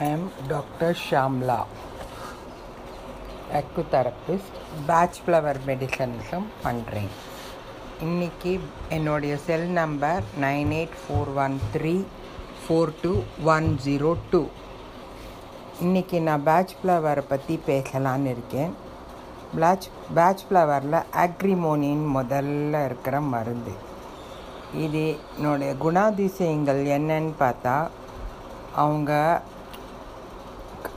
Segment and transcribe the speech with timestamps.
[0.00, 0.90] I am Dr.
[1.06, 1.56] Shamla,
[3.58, 7.10] acutherapist Bach flower மெடிசன்ஸும் பண்ணுறேன்
[8.04, 8.52] இன்றைக்கி
[8.88, 11.94] என்னுடைய cell number nine eight four one three
[12.62, 13.12] four two
[13.44, 14.42] one zero two
[15.82, 18.72] இன்றைக்கி நான் batch ஃப்ளவரை பற்றி பேசலான்னு இருக்கேன்.
[19.60, 23.74] பேட்ச் பேட்ச் ஃப்ளவரில் ஆக்ரிமோனின் முதல்ல இருக்கிற மருந்து.
[24.86, 25.04] இது
[25.36, 27.76] என்னுடைய குணாதிசயங்கள் என்னன்னு பார்த்தா
[28.74, 29.42] அவங்க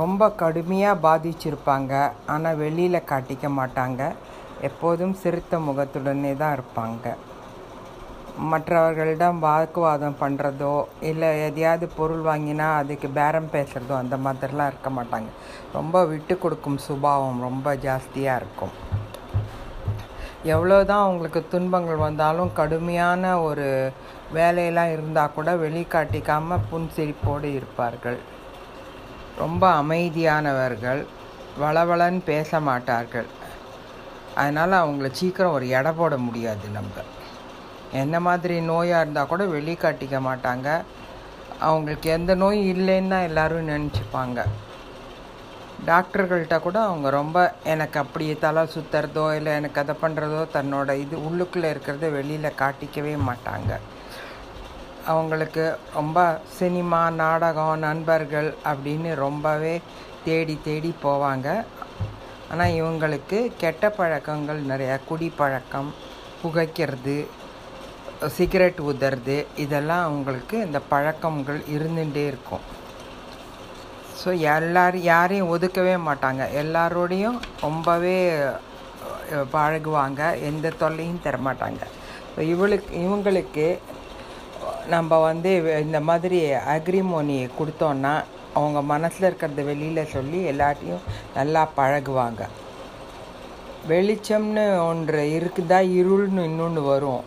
[0.00, 1.92] ரொம்ப கடுமையாக பாதிச்சிருப்பாங்க.
[2.34, 4.02] ஆனால் வெளியில் காட்டிக்க மாட்டாங்க.
[4.68, 7.06] எப்போதும் சிறுத்த முகத்துடனே தான் இருப்பாங்க.
[8.50, 10.74] மற்றவர்களிடம் வாக்குவாதம் பண்ணுறதோ
[11.10, 15.30] இல்லை எதையாவது பொருள் வாங்கினா அதுக்கு பேரம் பேசுகிறதோ அந்த மாதிரிலாம் இருக்க மாட்டாங்க.
[15.76, 18.74] ரொம்ப விட்டு கொடுக்கும் சுபாவம் ரொம்ப ஜாஸ்தியாக இருக்கும்.
[20.54, 23.68] எவ்வளோ தான் அவங்களுக்கு துன்பங்கள் வந்தாலும் கடுமையான ஒரு
[24.36, 28.18] வேலையெல்லாம் இருந்தால் கூட வெளிக்காட்டிக்காமல் புன்சிரிப்போடு இருப்பார்கள்.
[29.42, 31.00] ரொம்ப அமைதியானவர்கள்
[31.62, 33.28] வளவளன்னு பேச மாட்டார்கள்.
[34.40, 37.04] அதனால் அவங்கள சீக்கிரம் ஒரு எடை போட முடியாது நம்ம
[38.02, 40.68] என்ன மாதிரி நோயாக இருந்தால் கூட வெளிக்காட்டிக்க மாட்டாங்க.
[41.68, 44.40] அவங்களுக்கு எந்த நோயும் இல்லைன்னு தான் எல்லோரும் நினச்சிப்பாங்க.
[45.88, 47.38] டாக்டர்கள்ட்ட கூட அவங்க ரொம்ப
[47.72, 53.72] எனக்கு அப்படி தலை சுற்றுறதோ இல்லை எனக்கு அதை பண்ணுறதோ தன்னோட இது உள்ளுக்குள்ளே இருக்கிறத வெளியில் காட்டிக்கவே மாட்டாங்க.
[55.12, 55.64] அவங்களுக்கு
[55.98, 56.18] ரொம்ப
[56.58, 59.74] சினிமா நாடகம் நண்பர்கள் அப்படின்னு ரொம்பவே
[60.26, 61.48] தேடி தேடி போவாங்க.
[62.52, 64.96] ஆனால் இவங்களுக்கு கெட்ட பழக்கங்கள் நிறையா.
[65.10, 65.90] குடிப்பழக்கம்
[66.42, 67.18] புகைக்கிறது
[68.36, 72.64] சிகரெட் உதறது இதெல்லாம் அவங்களுக்கு இந்த பழக்கங்கள் இருந்துகிட்டே இருக்கும்.
[74.20, 76.44] ஸோ எல்லாரும் யாரையும் ஒதுக்கவே மாட்டாங்க.
[76.62, 78.16] எல்லாரோடையும் ரொம்பவே
[79.54, 80.20] பழகுவாங்க.
[80.48, 81.82] எந்த தொல்லையும் தரமாட்டாங்க.
[82.32, 83.66] ஸோ இவளுக்கு இவங்களுக்கு
[84.94, 85.50] நம்ம வந்து
[85.84, 86.38] இந்த மாதிரி
[86.74, 88.12] அக்ரிமோனி கொடுத்தோன்னா
[88.58, 91.04] அவங்க மனசில் இருக்கிறத வெளியில் சொல்லி எல்லாத்தையும்
[91.38, 92.42] நல்லா பழகுவாங்க.
[93.90, 97.24] வெளிச்சம்னு ஒன்று இருக்குதா இருள்னு இன்னொன்று வரும்.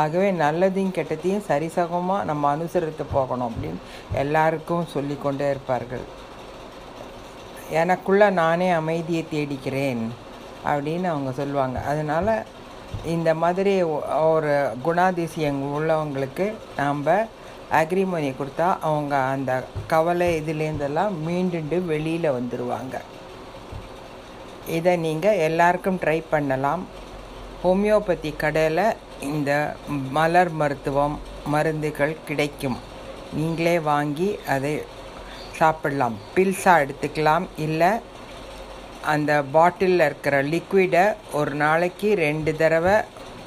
[0.00, 3.80] ஆகவே நல்லதையும் கெட்டதையும் சரிசகமாக நம்ம அனுசரித்து போகணும் அப்படின்னு
[4.22, 6.04] எல்லாருக்கும் சொல்லி கொண்டே இருப்பார்கள்.
[7.80, 10.04] எனக்குள்ளே நானே அமைதியை தேடிக்கிறேன்
[10.70, 11.78] அப்படின்னு அவங்க சொல்லுவாங்க.
[11.92, 12.32] அதனால்
[13.04, 13.82] இந்த மாதிரி
[14.32, 14.52] ஒரு
[14.84, 16.46] குணாதிசயம் உள்ளவங்களுக்கு
[16.76, 17.06] நாம்
[17.80, 22.96] அக்ரிமோனி கொடுத்தா அவங்க அந்த கவலை இதுலேருந்தெல்லாம் மீண்டுண்டு வெளியில் வந்துடுவாங்க
[24.66, 26.82] இதை நீங்கள் எல்லாருக்கும் ட்ரை பண்ணலாம்.
[27.64, 29.50] ஹோமியோபதி கடையில் இந்த
[30.10, 32.78] மலர் மருத்துவம் மருந்துகள் கிடைக்கும்.
[33.32, 34.82] நீங்களே வாங்கி அதை
[35.58, 36.16] சாப்பிடலாம்.
[36.34, 37.46] பில்ஸாக எடுத்துக்கலாம்.
[37.56, 37.90] இல்லை
[39.12, 41.04] அந்த பாட்டிலில் இருக்கிற லிக்விடை
[41.38, 42.96] ஒரு நாளைக்கு ரெண்டு தடவை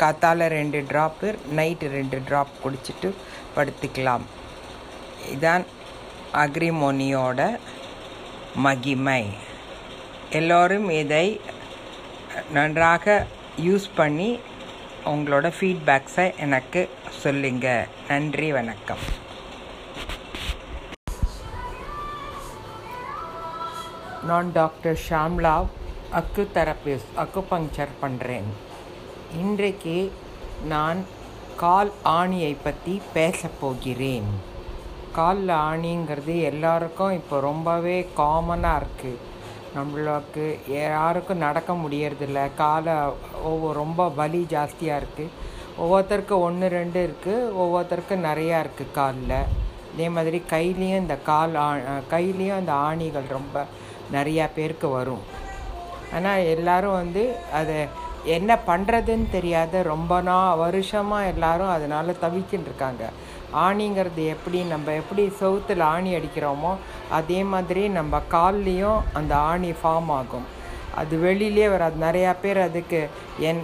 [0.01, 1.27] காத்தால் ரெண்டு ட்ராப்பு
[1.57, 3.09] நைட்டு ரெண்டு ட்ராப் குடிச்சிட்டு
[3.55, 4.25] படுத்துக்கலாம்.
[5.33, 5.65] இதான்
[6.43, 7.41] அக்ரிமோனியோட
[8.65, 9.23] மகிமை.
[10.39, 11.27] எல்லோரும் இதை
[12.57, 13.25] நன்றாக
[13.67, 14.29] யூஸ் பண்ணி
[15.11, 16.81] உங்களோட ஃபீட்பேக்ஸை எனக்கு
[17.21, 19.03] சொல்லுங்கள் நன்றி வணக்கம்.
[24.29, 25.53] நான் டாக்டர் ஷாம்லா
[26.19, 28.49] அக்கு தெரப்பிஸ்ட் அக்கு பங்க்சர் பண்ணுறேன்
[29.41, 29.95] இன்றைக்கு
[30.73, 30.99] நான்
[31.63, 34.29] கால் ஆணியை பற்றி பேச போகிறேன்.
[35.17, 39.21] காலில் ஆணிங்கிறது எல்லாருக்கும் இப்போ ரொம்பவே காமனாக இருக்குது
[39.75, 40.45] நம்மளுக்கு
[40.77, 42.39] யாருக்கும் நடக்க முடியறதில்ல.
[42.63, 42.95] காலை
[43.51, 45.35] ஒவ்வொரு ரொம்ப வலி ஜாஸ்தியாக இருக்குது
[45.81, 49.39] ஒவ்வொருத்தருக்கும் ஒன்று ரெண்டு இருக்குது ஒவ்வொருத்தருக்கும் நிறையா இருக்குது காலில்.
[49.93, 51.69] அதே மாதிரி கையிலையும் இந்த கால் ஆ
[52.13, 53.65] கையிலையும் அந்த ஆணிகள் ரொம்ப
[54.15, 55.23] நிறையா பேருக்கு வரும்.
[56.15, 57.25] ஆனால் எல்லோரும் வந்து
[57.59, 57.77] அதை
[58.37, 63.03] என்ன பண்ணுறதுன்னு தெரியாத ரொம்ப நாள் வருஷமாக எல்லோரும் அதனால் தவிக்கின்னு இருக்காங்க.
[63.67, 66.71] ஆணிங்கிறது எப்படி நம்ம எப்படி சவுத்தில் ஆணி அடிக்கிறோமோ
[67.19, 70.47] அதே மாதிரி நம்ம கால்லேயும் அந்த ஆணி ஃபார்ம் ஆகும்.
[71.01, 71.95] அது வெளியிலே வராது.
[72.05, 72.99] நிறையா பேர் அதுக்கு
[73.49, 73.61] என்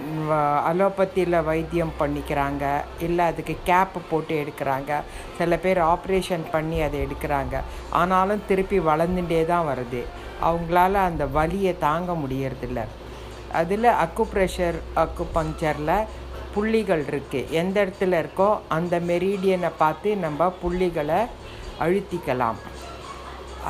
[0.70, 2.64] அலோபத்தியில் வைத்தியம் பண்ணிக்கிறாங்க.
[3.06, 4.94] இல்லை அதுக்கு கேப்பு போட்டு எடுக்கிறாங்க.
[5.38, 7.56] சில பேர் ஆப்ரேஷன் பண்ணி அதை எடுக்கிறாங்க.
[8.00, 10.02] ஆனாலும் திருப்பி வளர்ந்துட்டே தான் வருது.
[10.48, 12.80] அவங்களால அந்த வலியை தாங்க முடியறதில்ல.
[13.60, 15.96] அதில் அக்கு ப்ரெஷர் அக்கு பங்க்சரில்
[16.54, 21.20] புள்ளிகள் இருக்குது எந்த இடத்துல இருக்கோ அந்த மெரீடியனை பார்த்து நம்ம புள்ளிகளை
[21.84, 22.60] அழுத்திக்கலாம்.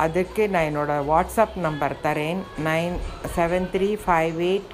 [0.03, 2.41] அதுக்கு நான் என்னோடய வாட்ஸ்அப் நம்பர் தரேன்.
[2.67, 2.95] Nine
[3.35, 4.71] seven three five eight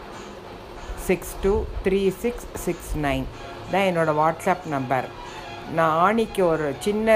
[1.08, 1.54] six two
[1.86, 3.26] three six six nine.
[3.72, 5.08] தான் என்னோடய வாட்ஸ்அப் நம்பர்.
[5.78, 7.16] நான் ஆணிக்கு ஒரு சின்ன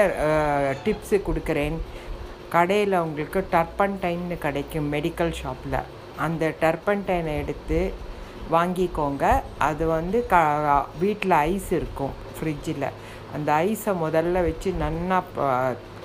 [0.84, 1.76] டிப்ஸு கொடுக்குறேன்.
[2.54, 5.78] கடையில் உங்களுக்கு டர்பன்டைன்னு கிடைக்கும் மெடிக்கல் ஷாப்பில்
[6.24, 7.78] அந்த டர்பன்டைனை எடுத்து
[8.54, 9.24] வாங்கிக்கோங்க.
[9.68, 10.36] அது வந்து க
[11.02, 12.86] வீட்டில் ஐஸ் இருக்கும் ஃப்ரிட்ஜில்
[13.36, 15.18] அந்த ஐஸை முதல்ல வச்சு நல்லா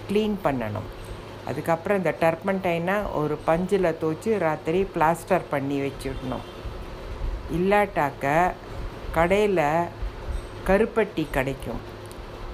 [0.10, 0.88] க்ளீன் பண்ணணும்.
[1.50, 6.46] அதுக்கப்புறம் இந்த டர்பன்டைனை ஒரு பஞ்சில் தோச்சு ராத்திரி பிளாஸ்டர் பண்ணி வச்சிடணும்.
[7.58, 8.26] இல்லாட்டாக்க
[9.18, 9.68] கடையில்
[10.70, 11.82] கருப்பட்டி கிடைக்கும்.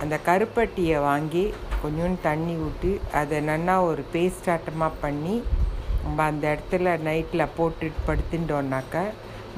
[0.01, 1.45] அந்த கருப்பட்டியை வாங்கி
[1.83, 5.35] கொஞ்சோண்டு தண்ணி ஊற்றி அதை நல்லா ஒரு பேஸ்ட் ஆட்டமாக பண்ணி
[6.03, 8.95] நம்ம அந்த இடத்துல நைட்டில் போட்டு படுத்துட்டோன்னாக்க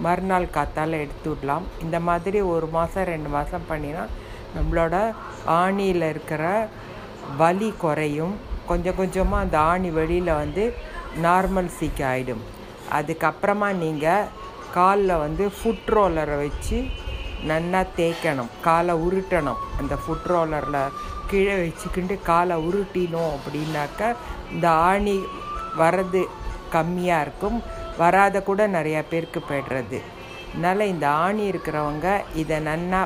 [0.05, 1.65] மறுநாள் காத்தால் எடுத்து விடலாம்.
[1.83, 4.03] இந்த மாதிரி ஒரு மாதம் ரெண்டு மாதம் பண்ணினா
[4.55, 4.95] நம்மளோட
[5.61, 6.43] ஆணியில் இருக்கிற
[7.41, 8.35] வலி குறையும்.
[8.69, 10.63] கொஞ்சம் கொஞ்சமாக அந்த ஆணி வெளியில் வந்து
[11.25, 12.43] நார்மல் சீக்க ஆகிடும்
[12.97, 14.29] அதுக்கப்புறமா நீங்கள்
[14.77, 16.77] காலில் வந்து ஃபுட் ரோலரை வச்சு
[17.51, 19.61] நல்லா தேய்க்கணும் காலை உருட்டணும்.
[19.79, 20.93] அந்த ஃபுட் ரோலரில்
[21.29, 24.11] கீழே வச்சுக்கிட்டு காலை உருட்டினோம் அப்படின்னாக்க
[24.55, 25.15] இந்த ஆணி
[25.81, 26.21] வர்றது
[26.75, 27.57] கம்மியாக இருக்கும்
[28.01, 29.99] வராத கூட நிறையா பேருக்கு போய்டுறது.
[30.53, 32.07] அதனால் இந்த ஆணி இருக்கிறவங்க
[32.41, 33.01] இதை நல்லா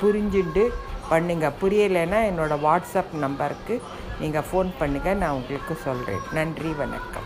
[0.00, 0.64] புரிஞ்சுண்டு
[1.10, 1.46] பண்ணுங்க.
[1.60, 3.76] புரியலைன்னா என்னோடய வாட்ஸ்அப் நம்பருக்கு
[4.22, 7.19] நீங்கள் ஃபோன் பண்ணுங்கள் நான் உங்களுக்கு சொல்கிறேன் நன்றி வணக்கம்.